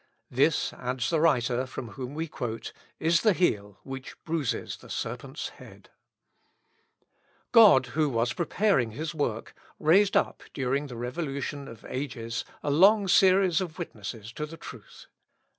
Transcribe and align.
This," 0.31 0.73
adds 0.73 1.11
the 1.11 1.19
writer 1.19 1.67
from 1.67 1.89
whom 1.89 2.15
we 2.15 2.27
quote, 2.27 2.73
"is 2.99 3.21
the 3.21 3.33
heel 3.33 3.77
which 3.83 4.15
bruises 4.23 4.77
the 4.77 4.89
Serpent's 4.89 5.49
head." 5.49 5.91
Luther 5.93 7.05
to 7.05 7.51
Brentius. 7.51 7.51
God, 7.51 7.85
who 7.85 8.09
was 8.09 8.33
preparing 8.33 8.91
his 8.93 9.13
work, 9.13 9.53
raised 9.79 10.17
up 10.17 10.41
during 10.55 10.87
the 10.87 10.97
revolution 10.97 11.67
of 11.67 11.85
ages 11.87 12.43
a 12.63 12.71
long 12.71 13.07
series 13.07 13.61
of 13.61 13.77
witnesses 13.77 14.33
to 14.33 14.47
the 14.47 14.57
truth. 14.57 15.05